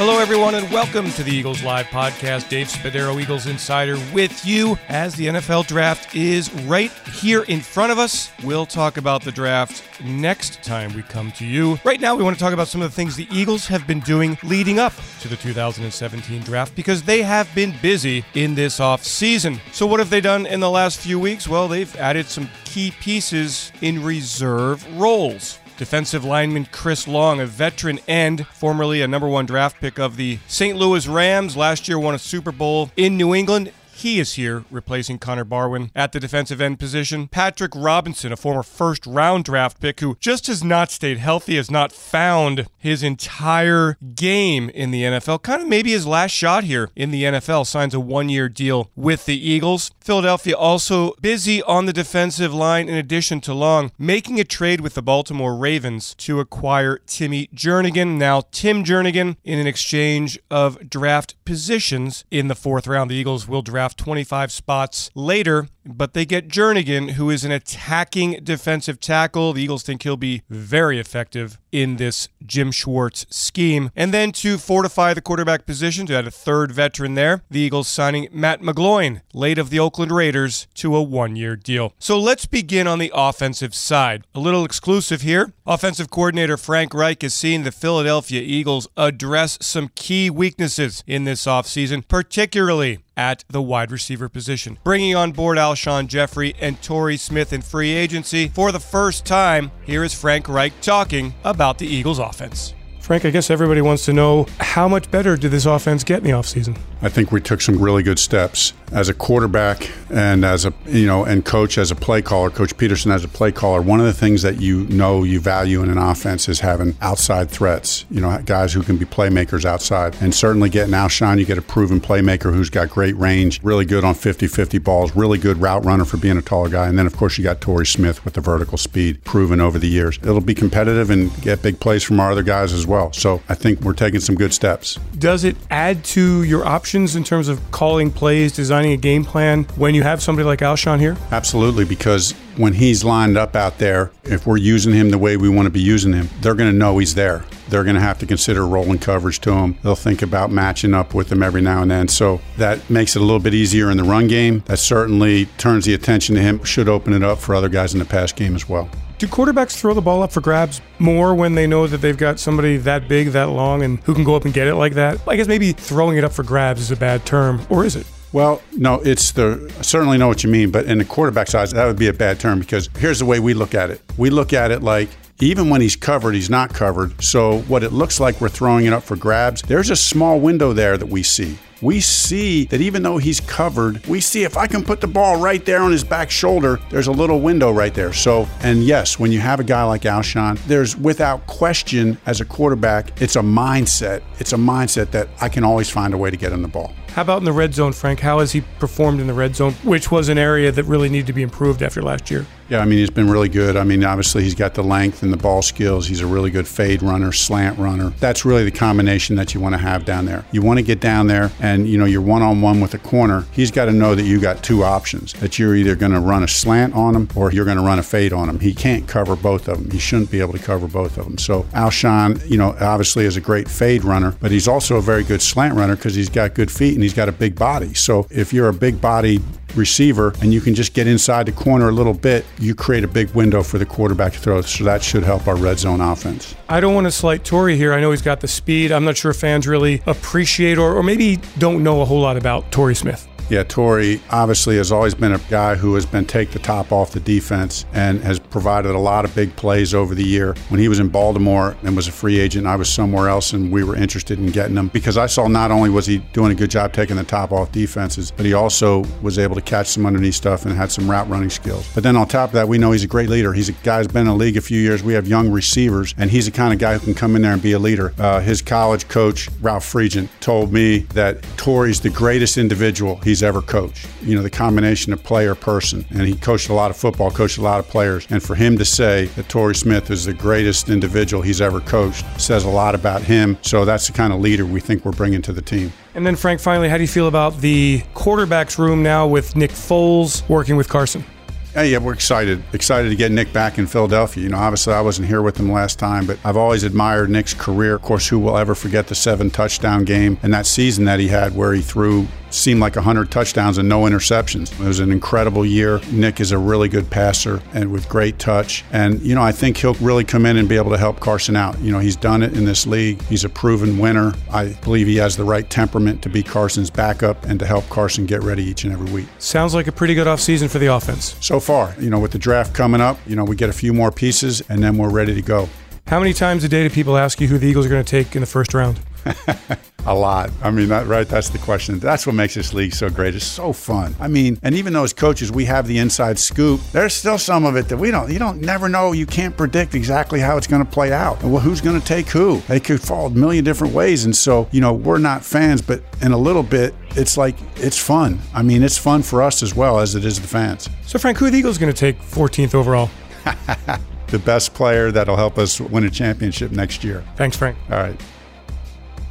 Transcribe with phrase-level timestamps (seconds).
[0.00, 2.48] Hello, everyone, and welcome to the Eagles Live podcast.
[2.48, 7.92] Dave Spadaro, Eagles Insider, with you as the NFL draft is right here in front
[7.92, 8.30] of us.
[8.42, 11.78] We'll talk about the draft next time we come to you.
[11.84, 14.00] Right now, we want to talk about some of the things the Eagles have been
[14.00, 19.04] doing leading up to the 2017 draft because they have been busy in this off
[19.04, 19.60] season.
[19.70, 21.46] So, what have they done in the last few weeks?
[21.46, 25.58] Well, they've added some key pieces in reserve roles.
[25.80, 30.38] Defensive lineman Chris Long, a veteran end, formerly a number one draft pick of the
[30.46, 30.76] St.
[30.76, 33.72] Louis Rams, last year won a Super Bowl in New England.
[34.00, 37.28] He is here replacing Connor Barwin at the defensive end position.
[37.28, 41.70] Patrick Robinson, a former first round draft pick who just has not stayed healthy, has
[41.70, 45.42] not found his entire game in the NFL.
[45.42, 48.90] Kind of maybe his last shot here in the NFL, signs a one year deal
[48.96, 49.90] with the Eagles.
[50.00, 54.94] Philadelphia also busy on the defensive line in addition to Long, making a trade with
[54.94, 58.16] the Baltimore Ravens to acquire Timmy Jernigan.
[58.16, 63.10] Now, Tim Jernigan in an exchange of draft positions in the fourth round.
[63.10, 68.40] The Eagles will draft 25 spots later, but they get Jernigan, who is an attacking
[68.42, 69.52] defensive tackle.
[69.52, 73.90] The Eagles think he'll be very effective in this Jim Schwartz scheme.
[73.94, 77.88] And then to fortify the quarterback position, to add a third veteran there, the Eagles
[77.88, 81.92] signing Matt McGloin, late of the Oakland Raiders, to a one year deal.
[81.98, 84.24] So let's begin on the offensive side.
[84.34, 85.52] A little exclusive here.
[85.66, 91.44] Offensive coordinator Frank Reich has seen the Philadelphia Eagles address some key weaknesses in this
[91.46, 94.78] offseason, particularly at the wide receiver position.
[94.82, 99.70] Bringing on board Alshon Jeffery and Torrey Smith in free agency for the first time,
[99.84, 102.74] here is Frank Reich talking about the Eagles offense.
[103.00, 106.24] Frank, I guess everybody wants to know how much better did this offense get in
[106.24, 106.78] the offseason?
[107.02, 111.06] I think we took some really good steps as a quarterback and as a you
[111.06, 113.80] know and coach as a play caller, Coach Pederson as a play caller.
[113.80, 117.50] One of the things that you know you value in an offense is having outside
[117.50, 118.04] threats.
[118.10, 121.62] You know, guys who can be playmakers outside, and certainly getting Alshon, you get a
[121.62, 126.04] proven playmaker who's got great range, really good on 50-50 balls, really good route runner
[126.04, 128.40] for being a taller guy, and then of course you got Torrey Smith with the
[128.40, 130.18] vertical speed, proven over the years.
[130.22, 133.12] It'll be competitive and get big plays from our other guys as well.
[133.12, 134.98] So I think we're taking some good steps.
[135.18, 136.89] Does it add to your options?
[136.90, 140.58] Options in terms of calling plays, designing a game plan when you have somebody like
[140.58, 141.16] Alshon here?
[141.30, 145.48] Absolutely, because when he's lined up out there, if we're using him the way we
[145.48, 147.44] want to be using him, they're going to know he's there.
[147.70, 149.78] They're going to have to consider rolling coverage to him.
[149.82, 152.08] They'll think about matching up with him every now and then.
[152.08, 154.62] So that makes it a little bit easier in the run game.
[154.66, 157.98] That certainly turns the attention to him, should open it up for other guys in
[157.98, 158.88] the pass game as well.
[159.18, 162.40] Do quarterbacks throw the ball up for grabs more when they know that they've got
[162.40, 165.20] somebody that big, that long, and who can go up and get it like that?
[165.28, 168.06] I guess maybe throwing it up for grabs is a bad term, or is it?
[168.32, 171.72] Well, no, it's the I certainly know what you mean, but in the quarterback size,
[171.72, 174.00] that would be a bad term because here's the way we look at it.
[174.16, 175.08] We look at it like
[175.40, 177.22] even when he's covered, he's not covered.
[177.22, 180.72] So what it looks like we're throwing it up for grabs, there's a small window
[180.72, 184.66] there that we see we see that even though he's covered, we see if I
[184.66, 187.94] can put the ball right there on his back shoulder, there's a little window right
[187.94, 188.12] there.
[188.12, 192.44] So, and yes, when you have a guy like Alshon, there's without question as a
[192.44, 194.22] quarterback, it's a mindset.
[194.38, 196.92] It's a mindset that I can always find a way to get him the ball.
[197.08, 198.20] How about in the red zone, Frank?
[198.20, 201.26] How has he performed in the red zone, which was an area that really needed
[201.28, 202.46] to be improved after last year?
[202.70, 203.76] Yeah, I mean, he's been really good.
[203.76, 206.06] I mean, obviously, he's got the length and the ball skills.
[206.06, 208.10] He's a really good fade runner, slant runner.
[208.20, 210.44] That's really the combination that you want to have down there.
[210.52, 212.98] You want to get down there and, you know, you're one on one with a
[212.98, 213.44] corner.
[213.50, 216.44] He's got to know that you got two options, that you're either going to run
[216.44, 218.60] a slant on him or you're going to run a fade on him.
[218.60, 219.90] He can't cover both of them.
[219.90, 221.38] He shouldn't be able to cover both of them.
[221.38, 225.24] So, Alshon, you know, obviously is a great fade runner, but he's also a very
[225.24, 227.94] good slant runner because he's got good feet and he's got a big body.
[227.94, 229.40] So, if you're a big body
[229.76, 233.08] receiver and you can just get inside the corner a little bit, you create a
[233.08, 234.60] big window for the quarterback to throw.
[234.62, 236.54] So that should help our red zone offense.
[236.68, 237.92] I don't want to slight Torrey here.
[237.92, 238.92] I know he's got the speed.
[238.92, 242.70] I'm not sure fans really appreciate or, or maybe don't know a whole lot about
[242.72, 243.26] Torrey Smith.
[243.50, 247.10] Yeah, Torrey obviously has always been a guy who has been take the top off
[247.10, 250.54] the defense and has provided a lot of big plays over the year.
[250.68, 253.70] When he was in Baltimore and was a free agent, I was somewhere else and
[253.72, 256.54] we were interested in getting him because I saw not only was he doing a
[256.54, 260.06] good job taking the top off defenses, but he also was able to catch some
[260.06, 261.88] underneath stuff and had some route running skills.
[261.94, 263.52] But then on top of that, we know he's a great leader.
[263.52, 265.02] He's a guy who's been in the league a few years.
[265.02, 267.52] We have young receivers, and he's the kind of guy who can come in there
[267.52, 268.12] and be a leader.
[268.18, 273.62] Uh, his college coach, Ralph Friedgen, told me that Torrey's the greatest individual he's ever
[273.62, 274.06] coached.
[274.22, 276.04] You know, the combination of player person.
[276.10, 278.26] And he coached a lot of football, coached a lot of players.
[278.30, 282.24] And for him to say that Torrey Smith is the greatest individual he's ever coached
[282.40, 283.58] says a lot about him.
[283.62, 285.92] So that's the kind of leader we think we're bringing to the team.
[286.14, 289.70] And then, Frank, finally, how do you feel about the quarterback's room now with Nick
[289.70, 291.24] Foles working with Carson?
[291.72, 292.64] Hey, yeah, we're excited.
[292.72, 294.42] Excited to get Nick back in Philadelphia.
[294.42, 297.54] You know, obviously I wasn't here with him last time, but I've always admired Nick's
[297.54, 297.94] career.
[297.94, 301.28] Of course, who will ever forget the seven touchdown game and that season that he
[301.28, 304.72] had where he threw seemed like 100 touchdowns and no interceptions.
[304.80, 306.00] It was an incredible year.
[306.10, 308.84] Nick is a really good passer and with great touch.
[308.92, 311.56] And, you know, I think he'll really come in and be able to help Carson
[311.56, 311.78] out.
[311.80, 313.22] You know, he's done it in this league.
[313.22, 314.34] He's a proven winner.
[314.50, 318.26] I believe he has the right temperament to be Carson's backup and to help Carson
[318.26, 319.26] get ready each and every week.
[319.38, 321.36] Sounds like a pretty good offseason for the offense.
[321.40, 323.92] So far, you know, with the draft coming up, you know, we get a few
[323.92, 325.68] more pieces and then we're ready to go.
[326.06, 328.10] How many times a day do people ask you who the Eagles are going to
[328.10, 328.98] take in the first round?
[330.06, 330.50] a lot.
[330.62, 331.28] I mean, that, right?
[331.28, 331.98] That's the question.
[331.98, 333.34] That's what makes this league so great.
[333.34, 334.14] It's so fun.
[334.18, 337.64] I mean, and even though as coaches we have the inside scoop, there's still some
[337.64, 338.30] of it that we don't.
[338.30, 339.12] You don't never know.
[339.12, 341.42] You can't predict exactly how it's going to play out.
[341.42, 342.60] Well, who's going to take who?
[342.68, 344.24] They could fall a million different ways.
[344.24, 347.98] And so, you know, we're not fans, but in a little bit, it's like it's
[347.98, 348.38] fun.
[348.54, 350.88] I mean, it's fun for us as well as it is the fans.
[351.06, 353.10] So, Frank, who are the Eagles going to take 14th overall?
[354.28, 357.24] the best player that'll help us win a championship next year.
[357.36, 357.76] Thanks, Frank.
[357.90, 358.20] All right.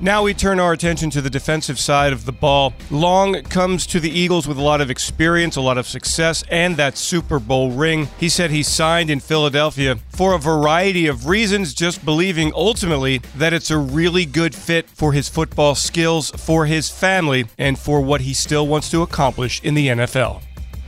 [0.01, 2.73] Now we turn our attention to the defensive side of the ball.
[2.89, 6.77] Long comes to the Eagles with a lot of experience, a lot of success, and
[6.77, 8.07] that Super Bowl ring.
[8.17, 13.51] He said he signed in Philadelphia for a variety of reasons, just believing ultimately that
[13.51, 18.21] it's a really good fit for his football skills, for his family, and for what
[18.21, 20.41] he still wants to accomplish in the NFL.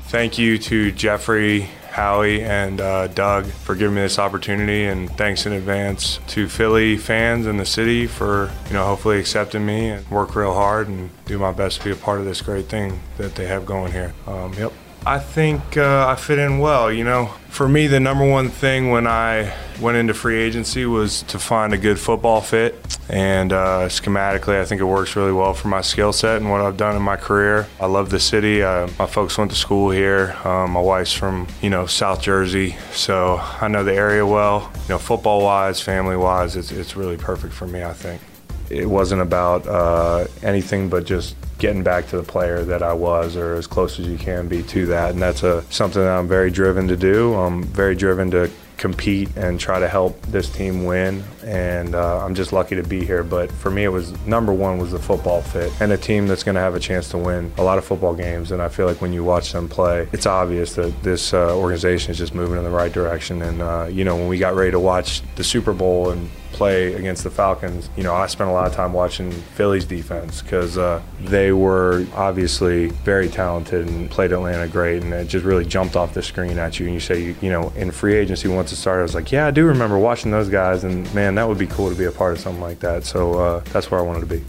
[0.07, 5.45] Thank you to Jeffrey Howie and uh, Doug for giving me this opportunity, and thanks
[5.45, 10.09] in advance to Philly fans and the city for you know hopefully accepting me and
[10.09, 13.01] work real hard and do my best to be a part of this great thing
[13.17, 14.13] that they have going here.
[14.25, 14.71] Um, yep.
[15.05, 16.91] I think uh, I fit in well.
[16.91, 19.51] You know, for me, the number one thing when I
[19.81, 22.75] went into free agency was to find a good football fit.
[23.09, 26.61] And uh, schematically, I think it works really well for my skill set and what
[26.61, 27.67] I've done in my career.
[27.79, 28.61] I love the city.
[28.61, 30.37] Uh, my folks went to school here.
[30.45, 34.71] Um, my wife's from, you know, South Jersey, so I know the area well.
[34.83, 38.21] You know, football-wise, family-wise, it's, it's really perfect for me, I think.
[38.69, 43.35] It wasn't about uh, anything but just getting back to the player that I was
[43.35, 45.11] or as close as you can be to that.
[45.11, 47.35] And that's a, something that I'm very driven to do.
[47.35, 51.23] I'm very driven to compete and try to help this team win.
[51.45, 53.21] And uh, I'm just lucky to be here.
[53.23, 56.41] But for me, it was number one was the football fit and a team that's
[56.41, 58.51] going to have a chance to win a lot of football games.
[58.51, 62.09] And I feel like when you watch them play, it's obvious that this uh, organization
[62.09, 63.43] is just moving in the right direction.
[63.43, 66.93] And uh, you know, when we got ready to watch the Super Bowl and play
[66.93, 70.77] against the Falcons, you know, I spent a lot of time watching Philly's defense because
[70.77, 75.95] uh, they were obviously very talented and played Atlanta great, and it just really jumped
[75.95, 76.85] off the screen at you.
[76.85, 79.47] And you say, you know, in free agency once it started, I was like, yeah,
[79.47, 82.11] I do remember watching those guys, and man, that would be cool to be a
[82.11, 83.05] part of something like that.
[83.05, 84.43] So uh, that's where I wanted to be.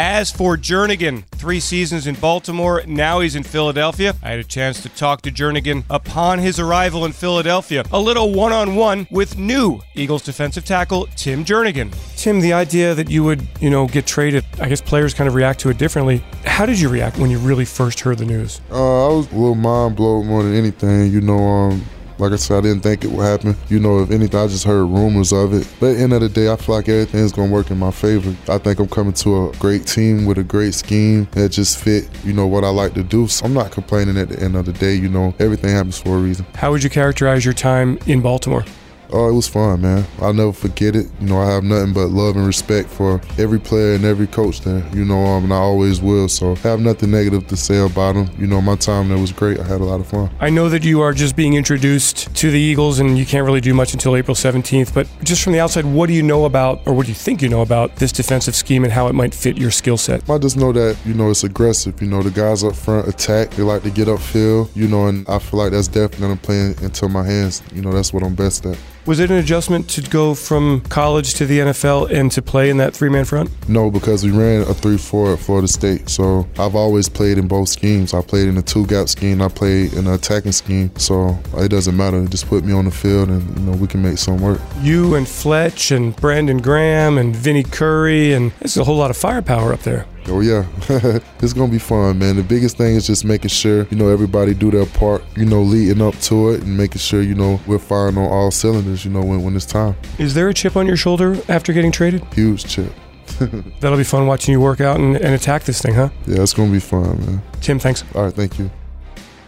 [0.00, 4.14] As for Jernigan, three seasons in Baltimore, now he's in Philadelphia.
[4.22, 7.82] I had a chance to talk to Jernigan upon his arrival in Philadelphia.
[7.90, 11.92] A little one on one with new Eagles defensive tackle Tim Jernigan.
[12.16, 15.34] Tim, the idea that you would, you know, get traded, I guess players kind of
[15.34, 16.22] react to it differently.
[16.44, 18.60] How did you react when you really first heard the news?
[18.70, 21.10] Uh, I was a little mind blown more than anything.
[21.10, 21.84] You know, um,
[22.18, 23.56] like I said, I didn't think it would happen.
[23.68, 25.68] You know, if anything, I just heard rumors of it.
[25.80, 28.34] But end of the day, I feel like everything's to work in my favor.
[28.52, 32.08] I think I'm coming to a great team with a great scheme that just fit,
[32.24, 33.28] you know, what I like to do.
[33.28, 34.94] So I'm not complaining at the end of the day.
[34.94, 36.46] You know, everything happens for a reason.
[36.54, 38.64] How would you characterize your time in Baltimore?
[39.10, 40.04] Oh, it was fun, man.
[40.20, 41.06] I'll never forget it.
[41.20, 44.60] You know, I have nothing but love and respect for every player and every coach
[44.60, 44.86] there.
[44.92, 46.28] You know, um, and I always will.
[46.28, 48.30] So I have nothing negative to say about them.
[48.38, 49.58] You know, my time there was great.
[49.58, 50.30] I had a lot of fun.
[50.40, 53.60] I know that you are just being introduced to the Eagles and you can't really
[53.60, 56.86] do much until April 17th, but just from the outside, what do you know about,
[56.86, 59.34] or what do you think you know about this defensive scheme and how it might
[59.34, 60.28] fit your skill set?
[60.28, 62.00] I just know that, you know, it's aggressive.
[62.02, 63.50] You know, the guys up front attack.
[63.50, 66.44] They like to get upfield, you know, and I feel like that's definitely going to
[66.44, 67.62] play into my hands.
[67.72, 68.78] You know, that's what I'm best at.
[69.08, 72.76] Was it an adjustment to go from college to the NFL and to play in
[72.76, 73.48] that three man front?
[73.66, 76.10] No, because we ran a 3 4 at Florida State.
[76.10, 78.12] So I've always played in both schemes.
[78.12, 80.94] I played in a two gap scheme, I played in an attacking scheme.
[80.98, 82.22] So it doesn't matter.
[82.26, 84.60] Just put me on the field and you know we can make some work.
[84.82, 89.16] You and Fletch and Brandon Graham and Vinny Curry, and there's a whole lot of
[89.16, 90.04] firepower up there.
[90.28, 90.66] Oh yeah,
[91.40, 92.36] it's gonna be fun, man.
[92.36, 95.24] The biggest thing is just making sure you know everybody do their part.
[95.36, 98.50] You know, leading up to it and making sure you know we're firing on all
[98.50, 99.04] cylinders.
[99.04, 99.96] You know, when when it's time.
[100.18, 102.22] Is there a chip on your shoulder after getting traded?
[102.34, 102.92] Huge chip.
[103.80, 106.08] That'll be fun watching you work out and, and attack this thing, huh?
[106.26, 107.42] Yeah, it's gonna be fun, man.
[107.60, 108.04] Tim, thanks.
[108.14, 108.70] All right, thank you.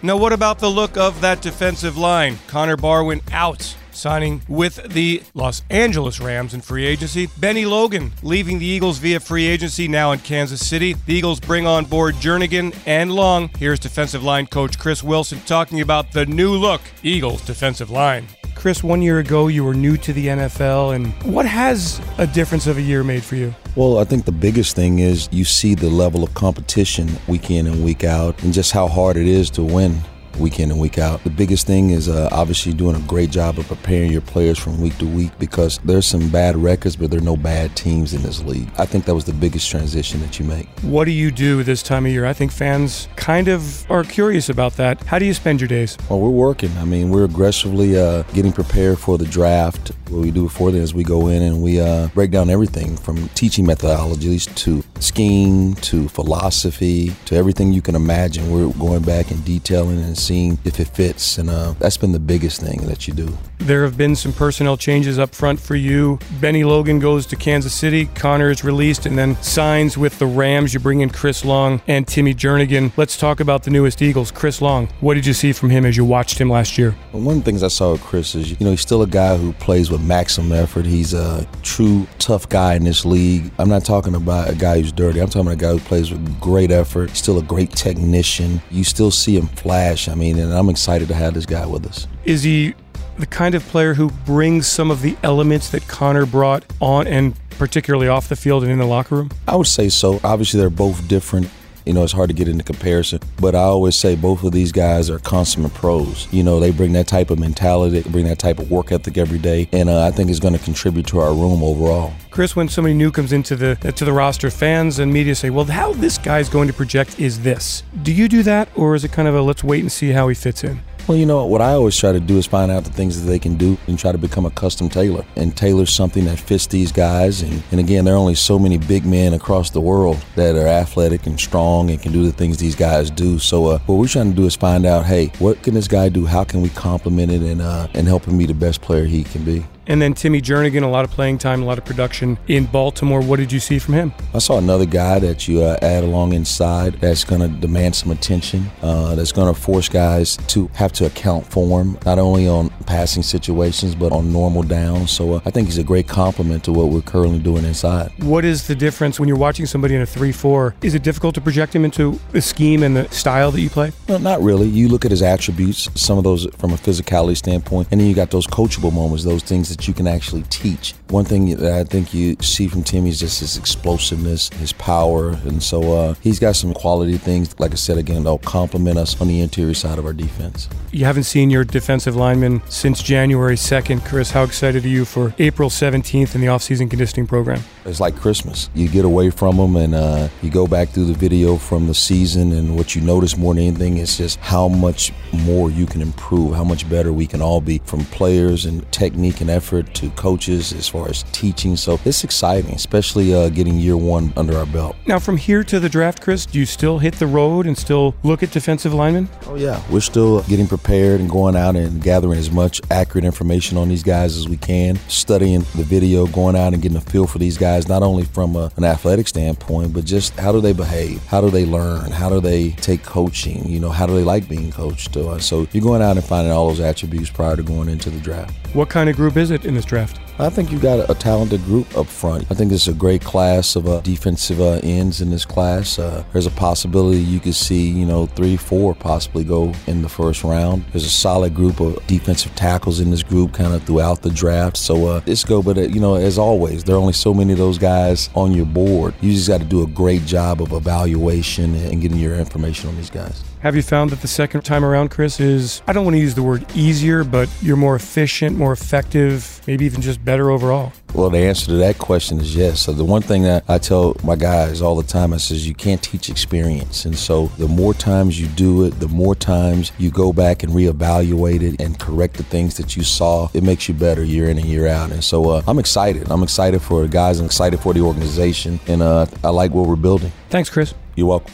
[0.03, 2.39] Now, what about the look of that defensive line?
[2.47, 7.29] Connor Barwin out signing with the Los Angeles Rams in free agency.
[7.39, 10.95] Bennie Logan leaving the Eagles via free agency now in Kansas City.
[11.07, 13.51] The Eagles bring on board Jernigan and Long.
[13.59, 18.27] Here's defensive line coach Chris Wilson talking about the new look Eagles defensive line.
[18.55, 22.67] Chris, one year ago you were new to the NFL, and what has a difference
[22.67, 23.55] of a year made for you?
[23.75, 27.67] Well, I think the biggest thing is you see the level of competition week in
[27.67, 30.03] and week out, and just how hard it is to win
[30.41, 31.23] week in and week out.
[31.25, 34.81] The biggest thing is uh, obviously doing a great job of preparing your players from
[34.81, 38.23] week to week because there's some bad records, but there are no bad teams in
[38.23, 38.71] this league.
[38.79, 40.69] I think that was the biggest transition that you make.
[40.81, 42.27] What do you do this time of year?
[42.27, 45.03] I think fans kind of are curious about that.
[45.05, 45.97] How do you spend your days?
[46.09, 46.71] Well, we're working.
[46.79, 49.93] I mean, we're aggressively uh, getting prepared for the draft.
[50.09, 52.97] What we do before then is we go in and we uh, break down everything
[52.97, 58.51] from teaching methodologies to scheme to philosophy to everything you can imagine.
[58.51, 61.39] We're going back and detailing and seeing if it fits.
[61.39, 63.37] And uh, that's been the biggest thing that you do.
[63.61, 66.19] There have been some personnel changes up front for you.
[66.41, 68.07] Bennie Logan goes to Kansas City.
[68.15, 70.73] Connor is released and then signs with the Rams.
[70.73, 72.91] You bring in Chris Long and Timmy Jernigan.
[72.97, 74.89] Let's talk about the newest Eagles, Chris Long.
[75.01, 76.97] What did you see from him as you watched him last year?
[77.13, 79.07] Well, one of the things I saw with Chris is, you know, he's still a
[79.07, 80.87] guy who plays with maximum effort.
[80.87, 83.51] He's a true tough guy in this league.
[83.59, 85.21] I'm not talking about a guy who's dirty.
[85.21, 87.11] I'm talking about a guy who plays with great effort.
[87.15, 88.63] Still a great technician.
[88.71, 90.09] You still see him flash.
[90.09, 92.07] I mean, and I'm excited to have this guy with us.
[92.25, 92.75] Is he
[93.21, 97.35] the kind of player who brings some of the elements that Connor brought on and
[97.51, 99.31] particularly off the field and in the locker room?
[99.47, 100.19] I would say so.
[100.25, 101.49] Obviously, they're both different.
[101.87, 104.71] You know, it's hard to get into comparison, but I always say both of these
[104.71, 106.29] guys are consummate pros.
[106.31, 109.17] You know, they bring that type of mentality, they bring that type of work ethic
[109.17, 112.13] every day, and uh, I think it's going to contribute to our room overall.
[112.31, 115.65] Chris, when somebody new comes into the to the roster, fans and media say, "Well,
[115.65, 119.11] how this guy's going to project is this." Do you do that, or is it
[119.13, 120.81] kind of a let's wait and see how he fits in?
[121.11, 123.29] Well, you know, what I always try to do is find out the things that
[123.29, 126.69] they can do and try to become a custom tailor and tailor something that fits
[126.69, 127.43] these guys.
[127.43, 130.69] And, and again, there are only so many big men across the world that are
[130.69, 133.41] athletic and strong and can do the things these guys do.
[133.41, 136.11] So uh, what we're trying to do is find out, hey, what can this guy
[136.11, 136.27] do?
[136.27, 139.25] How can we complement it and, uh, and help him be the best player he
[139.25, 139.67] can be?
[139.91, 143.21] And then Timmy Jernigan, a lot of playing time, a lot of production in Baltimore.
[143.21, 144.15] What did you see from him?
[144.33, 148.13] I saw another guy that you uh, add along inside that's going to demand some
[148.13, 152.47] attention, uh, that's going to force guys to have to account for him, not only
[152.47, 155.11] on passing situations, but on normal downs.
[155.11, 158.13] So uh, I think he's a great complement to what we're currently doing inside.
[158.23, 160.77] What is the difference when you're watching somebody in a 3 4?
[160.83, 163.91] Is it difficult to project him into the scheme and the style that you play?
[164.09, 164.69] Not really.
[164.69, 168.15] You look at his attributes, some of those from a physicality standpoint, and then you
[168.15, 170.95] got those coachable moments, those things that you can actually teach.
[171.09, 175.31] One thing that I think you see from Timmy is just his explosiveness, his power,
[175.45, 177.59] and so uh, he's got some quality things.
[177.59, 180.69] Like I said again, they'll complement us on the interior side of our defense.
[180.93, 184.05] You haven't seen your defensive lineman since January 2nd.
[184.05, 187.63] Chris, how excited are you for April 17th in the offseason conditioning program?
[187.85, 188.69] It's like Christmas.
[188.75, 191.95] You get away from them and uh, you go back through the video from the
[191.95, 196.03] season, and what you notice more than anything is just how much more you can
[196.03, 200.11] improve, how much better we can all be from players and technique and effort to
[200.11, 201.77] coaches as far as teaching.
[201.77, 204.97] So it's exciting, especially uh, getting year one under our belt.
[205.07, 208.15] Now, from here to the draft, Chris, do you still hit the road and still
[208.23, 209.29] look at defensive linemen?
[209.47, 209.83] Oh, yeah.
[209.91, 214.03] We're still getting prepared and going out and gathering as much accurate information on these
[214.03, 217.57] guys as we can, studying the video, going out and getting a feel for these
[217.57, 221.25] guys, not only from a, an athletic standpoint, but just how do they behave?
[221.27, 222.11] How do they learn?
[222.11, 223.67] How do they take coaching?
[223.69, 225.17] You know, how do they like being coached?
[225.17, 228.21] Uh, so you're going out and finding all those attributes prior to going into the
[228.21, 228.55] draft.
[228.75, 230.19] What kind of group is it in this draft?
[230.41, 232.47] I think you've got a, talented group up front.
[232.51, 235.99] I think it's a great class of uh, defensive uh, ends in this class.
[235.99, 240.09] Uh, there's a possibility you could see, you know, three, four possibly go in the
[240.09, 240.87] first round.
[240.93, 244.79] There's a solid group of defensive tackles in this group kind of throughout the draft.
[244.79, 247.53] So uh, it's go, but uh, you know, as always, there are only so many
[247.53, 249.13] of those guys on your board.
[249.21, 252.97] You just got to do a great job of evaluation and getting your information on
[252.97, 253.45] these guys.
[253.61, 256.35] Have you found that the second time around, Chris, is, I don't want to use
[256.35, 260.93] the word easier, but you're more efficient, more effective, maybe even just better overall?
[261.15, 262.83] Well, the answer to that question is yes.
[262.83, 265.75] So the one thing that I tell my guys all the time, I says you
[265.75, 267.05] can't teach experience.
[267.05, 270.73] And so the more times you do it, the more times you go back and
[270.73, 274.59] reevaluate it and correct the things that you saw, it makes you better year in
[274.59, 275.11] and year out.
[275.11, 276.31] And so uh, I'm excited.
[276.31, 277.41] I'm excited for the guys.
[277.41, 278.79] I'm excited for the organization.
[278.87, 280.31] And uh, I like what we're building.
[280.49, 280.95] Thanks, Chris.
[281.17, 281.53] You're welcome.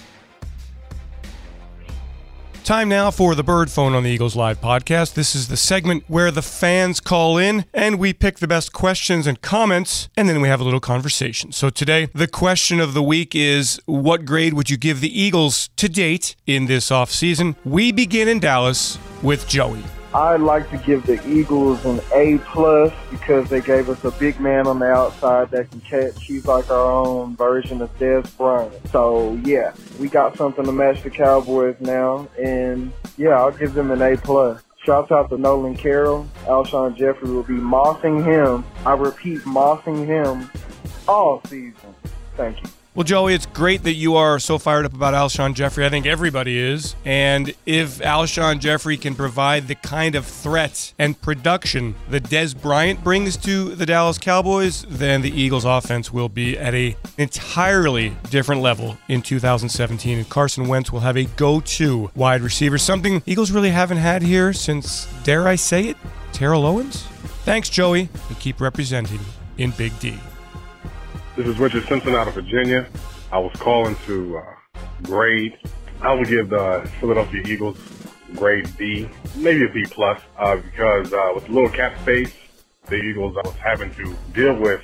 [2.67, 5.15] Time now for the Bird Phone on the Eagles Live podcast.
[5.15, 9.29] This is the segment where the fans call in and we pick the best questions
[9.29, 11.53] and comments, and then we have a little conversation.
[11.53, 15.71] So today, the question of the week is What grade would you give the Eagles
[15.77, 17.55] to date in this offseason?
[17.65, 19.85] We begin in Dallas with Joey.
[20.17, 24.41] I'd like to give the Eagles an A plus because they gave us a big
[24.41, 26.25] man on the outside that can catch.
[26.25, 28.73] He's like our own version of Dez Bryant.
[28.89, 33.91] So yeah, we got something to match the Cowboys now, and yeah, I'll give them
[33.91, 34.63] an A plus.
[34.87, 36.27] Shouts out to Nolan Carroll.
[36.45, 38.65] Alshon Jeffery will be mossing him.
[38.87, 40.51] I repeat, mossing him
[41.07, 41.95] all season.
[42.39, 42.71] Thank you.
[42.97, 45.85] Well, Joey, it's great that you are so fired up about Alshon Jeffery.
[45.85, 46.97] I think everybody is.
[47.05, 53.05] And if Alshon Jeffery can provide the kind of threat and production that Dez Bryant
[53.05, 58.63] brings to the Dallas Cowboys, then the Eagles offense will be at a entirely different
[58.63, 60.17] level in 2017.
[60.17, 64.55] And Carson Wentz will have a go-to wide receiver, something Eagles really haven't had here
[64.55, 65.99] since, dare I say it,
[66.33, 67.03] Terrell Owens.
[67.45, 69.21] Thanks, Joey, and keep representing
[69.59, 70.19] in Big D.
[71.37, 72.89] This is Richard Simpson out of Virginia.
[73.31, 74.55] I was calling to uh,
[75.03, 75.59] grade.
[76.01, 77.77] I would give the Philadelphia Eagles
[78.37, 82.33] grade B, maybe a B plus, uh, because uh, with little cap space,
[82.87, 84.83] the Eagles was having to deal with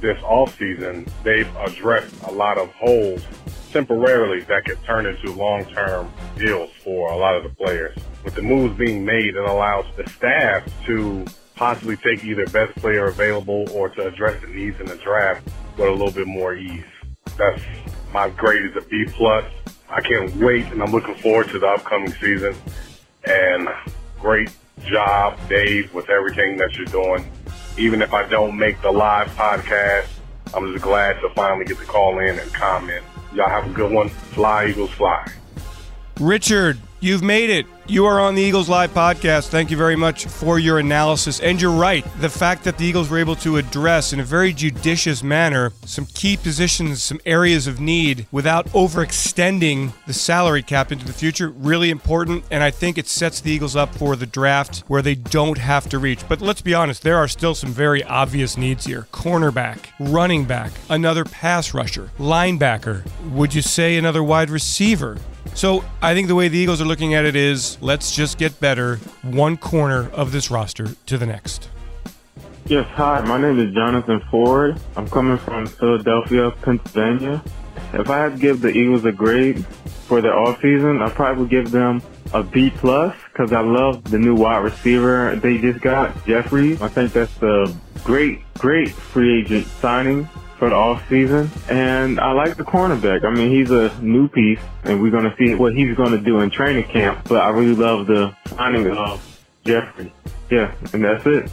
[0.00, 1.04] this off season.
[1.24, 3.26] They've addressed a lot of holes
[3.72, 7.98] temporarily that could turn into long-term deals for a lot of the players.
[8.24, 11.24] With the moves being made, it allows the staff to
[11.58, 15.44] possibly take either best player available or to address the needs in the draft
[15.76, 16.84] with a little bit more ease.
[17.36, 17.60] That's
[18.12, 19.44] my grade is a B plus.
[19.90, 22.54] I can't wait, and I'm looking forward to the upcoming season.
[23.24, 23.68] And
[24.20, 24.50] great
[24.84, 27.30] job, Dave, with everything that you're doing.
[27.76, 30.08] Even if I don't make the live podcast,
[30.54, 33.04] I'm just glad to finally get to call in and comment.
[33.34, 34.08] Y'all have a good one.
[34.08, 35.26] Fly, Eagles, fly.
[36.20, 37.66] Richard, you've made it.
[37.90, 39.48] You are on the Eagles Live podcast.
[39.48, 41.40] Thank you very much for your analysis.
[41.40, 42.04] And you're right.
[42.20, 46.04] The fact that the Eagles were able to address in a very judicious manner some
[46.04, 51.88] key positions, some areas of need without overextending the salary cap into the future, really
[51.88, 52.44] important.
[52.50, 55.88] And I think it sets the Eagles up for the draft where they don't have
[55.88, 56.28] to reach.
[56.28, 60.72] But let's be honest, there are still some very obvious needs here cornerback, running back,
[60.90, 63.10] another pass rusher, linebacker.
[63.30, 65.16] Would you say another wide receiver?
[65.54, 68.60] So I think the way the Eagles are looking at it is let's just get
[68.60, 71.68] better one corner of this roster to the next.
[72.66, 74.78] Yes, hi, my name is Jonathan Ford.
[74.94, 77.42] I'm coming from Philadelphia, Pennsylvania.
[77.94, 79.64] If I had to give the Eagles a grade
[80.06, 82.02] for their offseason, I probably would give them
[82.34, 86.74] a B plus because I love the new wide receiver they just got, Jeffery.
[86.82, 91.50] I think that's a great, great free agent signing for the off season.
[91.68, 93.24] And I like the cornerback.
[93.24, 96.18] I mean, he's a new piece, and we're going to see what he's going to
[96.18, 97.26] do in training camp.
[97.28, 99.24] But I really love the signing of
[99.64, 100.12] Jeffery.
[100.50, 101.50] Yeah, and that's it.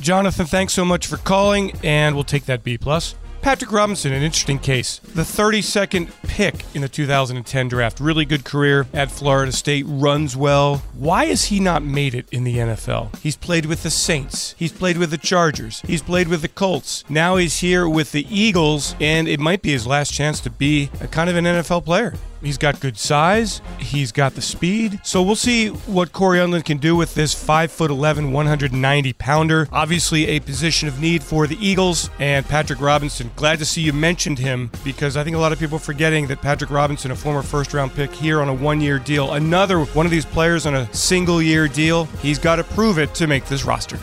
[0.00, 3.14] Jonathan, thanks so much for calling, and we'll take that B plus.
[3.46, 4.98] Patrick Robinson, an interesting case.
[4.98, 8.00] The 32nd pick in the 2010 draft.
[8.00, 10.78] Really good career at Florida State, runs well.
[10.94, 13.16] Why has he not made it in the NFL?
[13.18, 17.04] He's played with the Saints, he's played with the Chargers, he's played with the Colts.
[17.08, 20.90] Now he's here with the Eagles, and it might be his last chance to be
[21.00, 22.14] a kind of an NFL player.
[22.46, 23.60] He's got good size.
[23.80, 25.00] He's got the speed.
[25.02, 29.66] So we'll see what Cory Undlin can do with this 5'11, 190 pounder.
[29.72, 32.08] Obviously, a position of need for the Eagles.
[32.20, 35.58] And Patrick Robinson, glad to see you mentioned him because I think a lot of
[35.58, 38.80] people are forgetting that Patrick Robinson, a former first round pick here on a one
[38.80, 42.04] year deal, another one of these players on a single year deal.
[42.22, 43.98] He's got to prove it to make this roster.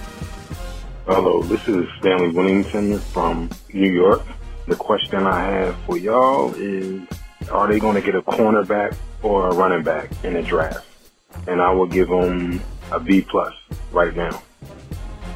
[1.06, 4.24] Hello, this is Stanley Winnington from New York.
[4.68, 7.08] The question I have for y'all is
[7.50, 10.86] are they going to get a cornerback or a running back in the draft?
[11.48, 13.54] And I will give them a B plus
[13.92, 14.42] right now.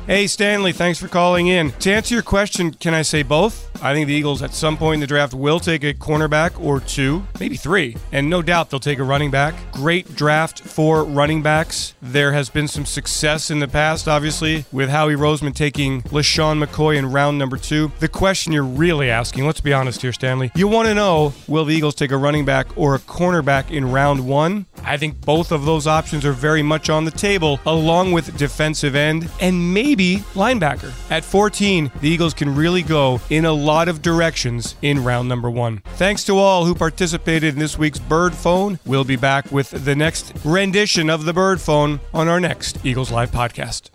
[0.08, 1.74] Hey, Stanley, thanks for calling in.
[1.80, 3.68] To answer your question, can I say both?
[3.84, 6.80] I think the Eagles at some point in the draft will take a cornerback or
[6.80, 7.98] two, maybe three.
[8.14, 9.54] And no doubt they'll take a running back.
[9.74, 11.94] Great draft for running backs.
[12.02, 16.96] There has been some success in the past, obviously, with Howie Roseman taking LeSean McCoy
[16.96, 17.92] in round number two.
[18.00, 21.66] The question you're really asking, let's be honest here, Stanley, you want to know will
[21.66, 24.67] the Eagles take a running back or a cornerback in round one?
[24.88, 28.96] I think both of those options are very much on the table, along with defensive
[28.96, 30.92] end and maybe linebacker.
[31.12, 35.50] At 14, the Eagles can really go in a lot of directions in round number
[35.50, 35.80] one.
[35.96, 38.80] Thanks to all who participated in this week's Bird Phone.
[38.86, 43.12] We'll be back with the next rendition of the Bird Phone on our next Eagles
[43.12, 43.90] Live podcast.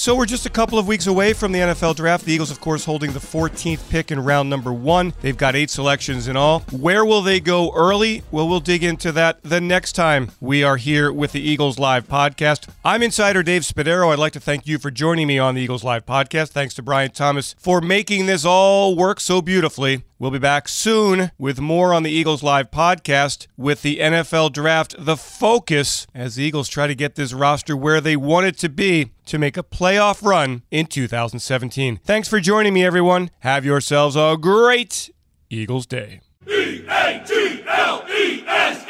[0.00, 2.24] So we're just a couple of weeks away from the NFL draft.
[2.24, 5.12] The Eagles, of course, holding the 14th pick in round number one.
[5.20, 6.60] They've got eight selections in all.
[6.72, 8.22] Where will they go early?
[8.30, 12.08] Well, we'll dig into that the next time we are here with the Eagles Live
[12.08, 12.66] podcast.
[12.82, 14.10] I'm insider Dave Spadaro.
[14.10, 16.48] I'd like to thank you for joining me on the Eagles Live podcast.
[16.48, 20.02] Thanks to Brian Thomas for making this all work so beautifully.
[20.20, 24.94] We'll be back soon with more on the Eagles Live podcast with the NFL Draft,
[24.98, 28.68] the focus as the Eagles try to get this roster where they want it to
[28.68, 32.00] be to make a playoff run in 2017.
[32.04, 33.30] Thanks for joining me, everyone.
[33.38, 35.08] Have yourselves a great
[35.48, 36.20] Eagles Day.
[36.46, 38.84] E A T L E S